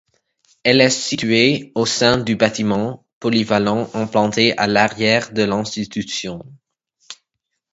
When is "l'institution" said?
5.43-6.43